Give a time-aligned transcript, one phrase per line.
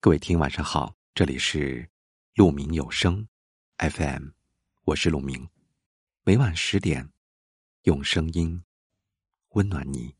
[0.00, 1.90] 各位听，晚上好，这里是
[2.36, 3.26] 鹿鸣有声
[3.78, 4.28] FM，
[4.84, 5.48] 我是鹿鸣，
[6.22, 7.10] 每晚十点
[7.82, 8.62] 用声音
[9.54, 10.14] 温暖你。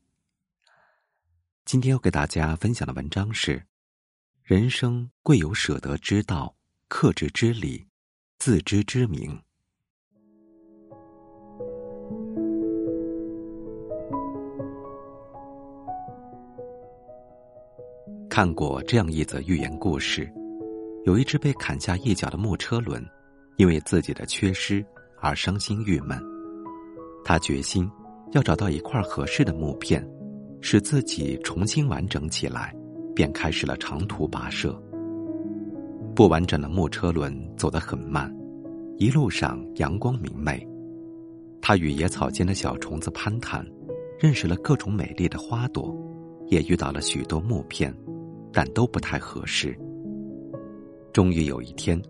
[1.63, 3.67] 今天要给大家分享的文章是：
[4.43, 6.57] 人生贵有舍得之道、
[6.89, 7.87] 克制之理、
[8.37, 9.41] 自知之明。
[18.39, 20.31] 看过这样一则寓言故事：
[21.03, 23.05] 有一只被砍下一角的木车轮，
[23.57, 24.81] 因为自己的缺失
[25.19, 26.17] 而伤心郁闷。
[27.25, 27.91] 他决心
[28.31, 30.09] 要找到一块合适的木片，
[30.61, 32.73] 使自己重新完整起来，
[33.13, 34.71] 便开始了长途跋涉。
[36.15, 38.33] 不完整的木车轮走得很慢，
[38.97, 40.65] 一路上阳光明媚。
[41.61, 43.67] 他与野草间的小虫子攀谈，
[44.17, 45.93] 认识了各种美丽的花朵，
[46.47, 47.93] 也遇到了许多木片。
[48.51, 49.77] 但都不太合适。
[51.13, 52.01] 终于有一天，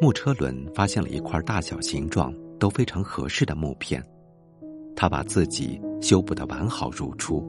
[0.00, 4.04] 木车轮发现了一块大小形状都非常合适的木片，
[4.94, 7.42] 他把自己修补的完好如初。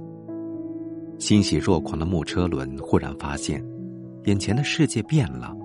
[1.19, 3.63] 欣喜若狂的木车轮忽然发现，
[4.25, 5.55] 眼前的世界变了，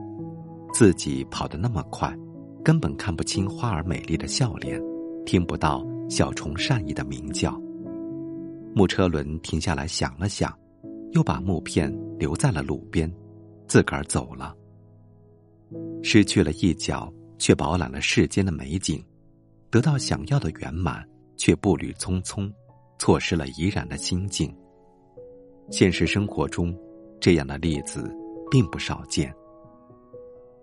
[0.73, 2.17] 自己跑得那么快，
[2.65, 4.81] 根本看不清花儿美丽的笑脸，
[5.25, 7.61] 听不到小虫善意的鸣叫。
[8.75, 10.53] 木车轮停下来想了想。
[11.13, 13.11] 又把木片留在了路边，
[13.67, 14.55] 自个儿走了。
[16.03, 19.03] 失去了一角，却饱览了世间的美景；
[19.71, 21.03] 得到想要的圆满，
[21.39, 22.53] 却步履匆匆，
[22.99, 24.55] 错失了怡然的心境。
[25.71, 26.77] 现实生活中，
[27.19, 28.15] 这样的例子
[28.51, 29.35] 并不少见。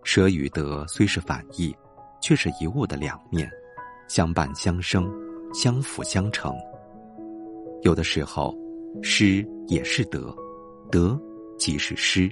[0.03, 1.75] 舍与得虽是反义，
[2.21, 3.49] 却是一物的两面，
[4.08, 5.11] 相伴相生，
[5.53, 6.55] 相辅相成。
[7.81, 8.55] 有的时候。
[9.03, 10.36] 失也是得，
[10.89, 11.19] 得
[11.58, 12.31] 即是失。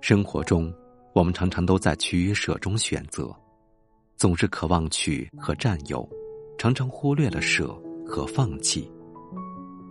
[0.00, 0.72] 生活中，
[1.14, 3.34] 我们常常都在取舍中选择，
[4.16, 6.08] 总是渴望取和占有，
[6.58, 7.76] 常常忽略了舍
[8.06, 8.90] 和放弃。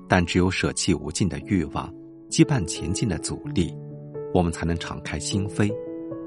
[0.08, 1.94] 但只有舍弃无尽的欲望，
[2.30, 3.76] 羁绊前进的阻力，
[4.34, 5.74] 我们才能敞开心扉，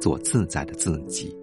[0.01, 1.35] 做自在的自己。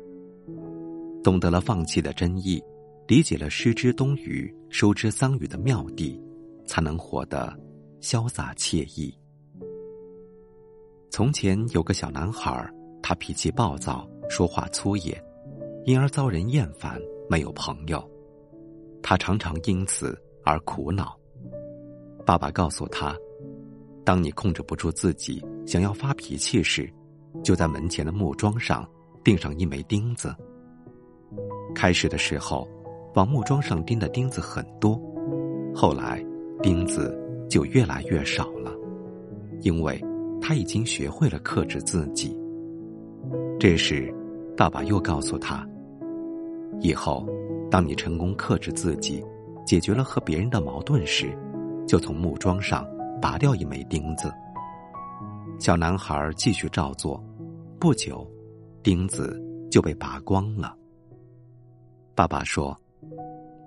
[1.24, 2.62] 懂得了放弃的真意，
[3.08, 6.20] 理解了失之东隅，收之桑榆的妙谛，
[6.66, 7.58] 才能活得。
[8.02, 9.12] 潇洒惬意。
[11.10, 12.70] 从前有个小男孩，
[13.02, 15.22] 他脾气暴躁，说话粗野，
[15.86, 17.00] 因而遭人厌烦，
[17.30, 18.04] 没有朋友。
[19.02, 21.18] 他常常因此而苦恼。
[22.26, 23.16] 爸爸告诉他
[24.04, 26.92] ：“当你控制不住自己，想要发脾气时，
[27.44, 28.88] 就在门前的木桩上
[29.24, 30.36] 钉上一枚钉子。
[31.74, 32.68] 开始的时候，
[33.14, 35.00] 往木桩上钉的钉子很多，
[35.74, 36.24] 后来
[36.62, 38.74] 钉子。”就越来越少了，
[39.62, 40.04] 因为
[40.48, 42.38] 他已经学会了克制自己。
[43.60, 44.14] 这时，
[44.56, 45.68] 爸爸又告诉他
[46.82, 47.28] ：“以后，
[47.72, 49.26] 当你成功克制自己，
[49.66, 51.36] 解决了和别人的矛盾时，
[51.88, 52.88] 就从木桩上
[53.20, 54.32] 拔掉一枚钉子。”
[55.58, 57.20] 小男孩继续照做，
[57.80, 58.24] 不久，
[58.84, 59.42] 钉子
[59.72, 60.78] 就被拔光了。
[62.14, 62.80] 爸爸说：“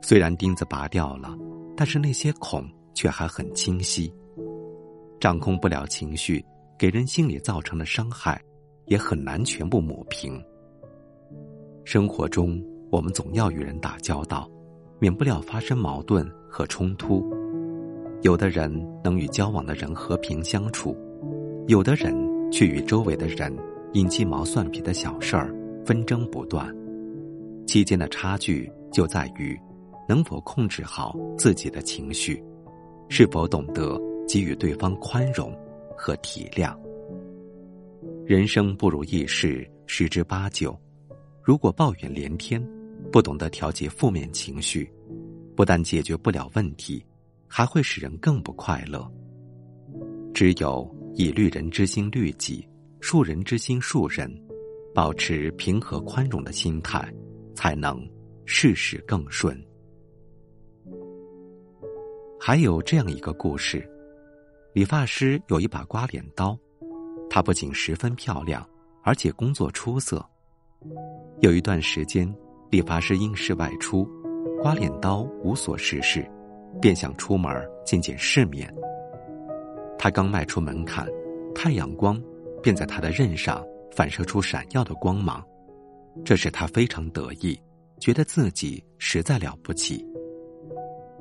[0.01, 1.37] 虽然钉子拔掉了，
[1.77, 2.65] 但是那些孔……”
[2.95, 4.13] 却还很清晰，
[5.21, 6.45] 掌控不了情绪，
[6.79, 8.41] 给人心里造成的伤害，
[8.87, 10.41] 也很难全部抹平。
[11.85, 14.49] 生活中，我们总要与人打交道，
[15.01, 17.29] 免不了发生矛盾和冲突。
[18.23, 18.73] 有的人
[19.03, 20.97] 能与交往的人和平相处，
[21.67, 22.15] 有的人
[22.53, 23.53] 却与周围的人
[23.93, 25.53] 因鸡毛蒜皮的小事儿
[25.85, 26.73] 纷争不断。
[27.67, 29.59] 期间的差距就在于，
[30.09, 32.41] 能否控制好自己的情绪。
[33.09, 35.51] 是否懂得给予对方宽容
[35.99, 36.79] 和体谅？
[38.25, 40.79] 人生不如意事十之八九，
[41.43, 42.65] 如果抱怨连天，
[43.11, 44.91] 不懂得调节负面情绪，
[45.57, 47.05] 不但解决不了问题，
[47.49, 49.11] 还会使人更不快乐。
[50.33, 52.67] 只有以律人之心律己，
[53.01, 54.31] 恕人之心恕人，
[54.95, 57.13] 保持平和宽容的心态，
[57.55, 58.09] 才能
[58.45, 59.61] 事事更顺。
[62.39, 63.89] 还有这样一个故事：
[64.79, 66.57] 理发师有一把刮脸刀，
[67.29, 68.65] 它不仅十分漂亮，
[69.03, 70.25] 而且工作出色。
[71.41, 72.33] 有一段时间，
[72.71, 74.09] 理发师因事外出，
[74.63, 76.25] 刮脸刀无所事事，
[76.81, 77.53] 便想出门
[77.85, 78.73] 见见世面。
[79.99, 81.09] 他刚迈出门槛，
[81.57, 82.23] 太阳光
[82.63, 85.45] 便在他的刃上反射出闪耀的光芒，
[86.25, 87.61] 这使他非常得意，
[87.99, 90.07] 觉得自己实在了不起。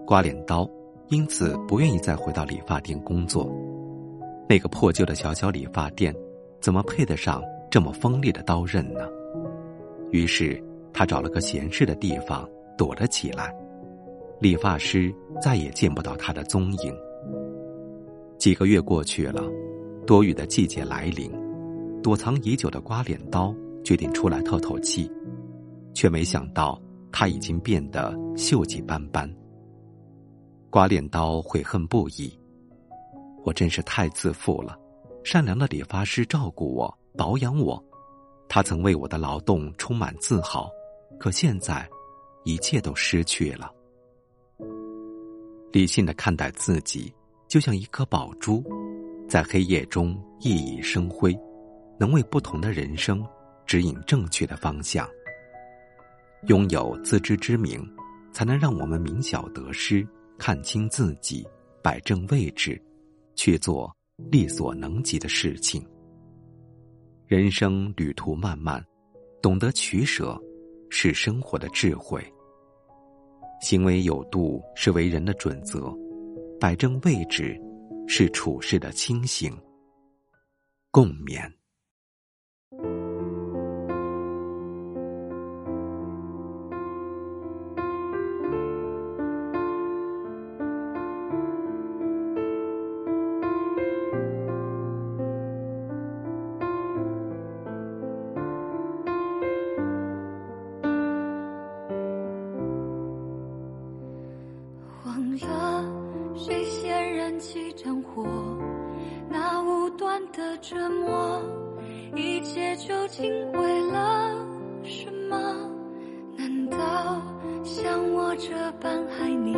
[0.05, 0.69] 刮脸刀。
[1.09, 3.49] 因此，不愿意再回到理发店工作。
[4.49, 6.13] 那个破旧的小小理发店，
[6.59, 9.07] 怎么配得上这么锋利的刀刃呢？
[10.11, 10.61] 于是
[10.93, 13.53] 他找了个闲适的地方躲了起来。
[14.39, 16.93] 理发师再也见不到他的踪影。
[18.37, 19.41] 几个月过去了，
[20.05, 21.31] 多雨的季节来临，
[22.03, 25.09] 躲藏已久的刮脸刀决定出来透透气，
[25.93, 26.79] 却没想到
[27.11, 29.29] 他已经变得锈迹斑斑。
[30.69, 32.37] 刮脸刀悔恨不已，
[33.43, 34.77] 我真是太自负了。
[35.23, 37.83] 善良的理发师照顾我、保养我，
[38.47, 40.69] 他曾为我的劳动充满自豪，
[41.19, 41.87] 可现在，
[42.43, 43.71] 一切都失去了。
[45.71, 47.13] 理性的看待自己，
[47.47, 48.63] 就像一颗宝珠，
[49.27, 51.37] 在黑夜中熠熠生辉，
[51.99, 53.25] 能为不同的人生
[53.65, 55.07] 指引正确的方向。
[56.47, 57.85] 拥有自知之明，
[58.31, 60.07] 才能让我们明晓得失，
[60.37, 61.45] 看清自己，
[61.81, 62.81] 摆正位置，
[63.35, 63.93] 去做
[64.31, 65.85] 力所能及的事情。
[67.25, 68.83] 人生旅途漫漫，
[69.41, 70.39] 懂得取舍，
[70.89, 72.23] 是生活的智慧。
[73.61, 75.91] 行为有度是为人的准则，
[76.59, 77.59] 摆正位置
[78.07, 79.51] 是处事的清醒。
[80.91, 81.56] 共勉。
[110.37, 111.41] 的折磨，
[112.15, 114.35] 一切究竟为了
[114.83, 115.35] 什么？
[116.37, 117.19] 难道
[117.63, 118.49] 像我这
[118.79, 119.53] 般爱你，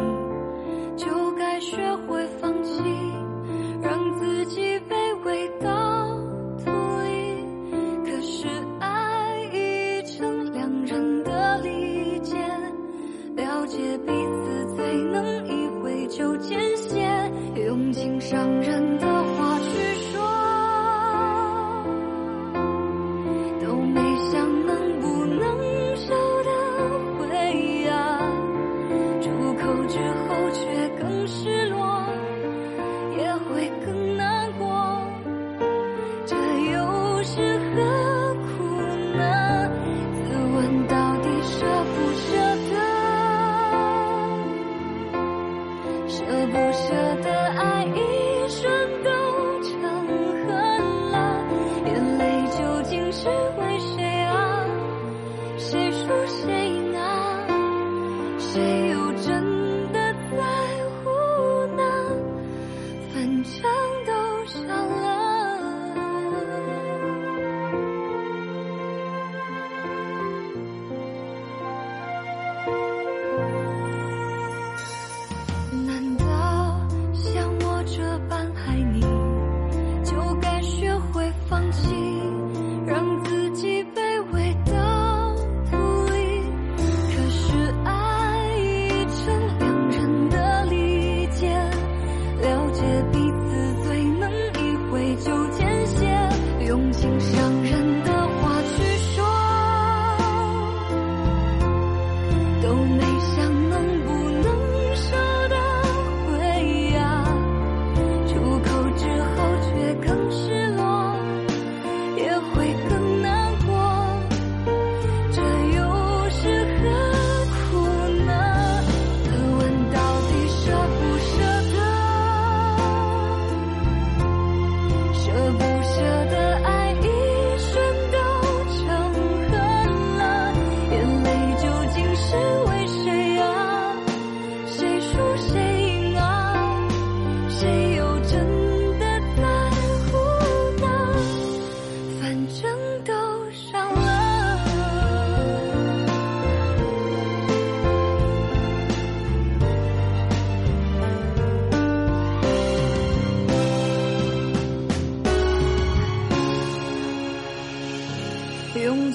[0.95, 1.05] 就
[1.35, 1.75] 该学
[2.07, 2.25] 会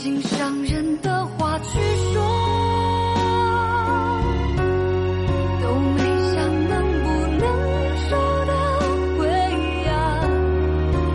[0.05, 1.81] 心上人的话去
[2.13, 2.23] 说，
[5.63, 6.37] 都没想
[6.69, 6.73] 能
[7.05, 7.09] 不
[7.41, 7.43] 能
[8.07, 8.11] 收
[8.45, 8.53] 得
[9.17, 9.25] 回
[9.89, 9.97] 啊。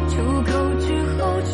[0.10, 0.88] 出口之
[1.22, 1.54] 后却